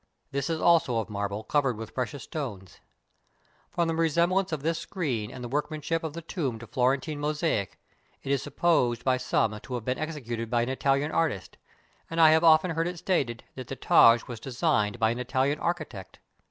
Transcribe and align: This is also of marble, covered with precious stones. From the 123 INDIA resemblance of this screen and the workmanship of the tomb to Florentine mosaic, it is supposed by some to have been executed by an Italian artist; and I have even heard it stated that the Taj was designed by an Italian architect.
This 0.31 0.49
is 0.49 0.59
also 0.59 0.97
of 0.97 1.11
marble, 1.11 1.43
covered 1.43 1.77
with 1.77 1.93
precious 1.93 2.23
stones. 2.23 2.79
From 3.69 3.87
the 3.87 3.93
123 3.93 4.01
INDIA 4.01 4.01
resemblance 4.01 4.51
of 4.51 4.63
this 4.63 4.79
screen 4.79 5.29
and 5.29 5.43
the 5.43 5.47
workmanship 5.47 6.03
of 6.03 6.13
the 6.13 6.23
tomb 6.23 6.57
to 6.57 6.65
Florentine 6.65 7.19
mosaic, 7.19 7.79
it 8.23 8.31
is 8.31 8.41
supposed 8.41 9.03
by 9.03 9.17
some 9.17 9.59
to 9.59 9.73
have 9.75 9.85
been 9.85 9.99
executed 9.99 10.49
by 10.49 10.63
an 10.63 10.69
Italian 10.69 11.11
artist; 11.11 11.57
and 12.09 12.19
I 12.19 12.31
have 12.31 12.43
even 12.43 12.71
heard 12.75 12.87
it 12.87 12.97
stated 12.97 13.43
that 13.53 13.67
the 13.67 13.75
Taj 13.75 14.23
was 14.25 14.39
designed 14.39 14.97
by 14.97 15.11
an 15.11 15.19
Italian 15.19 15.59
architect. 15.59 16.17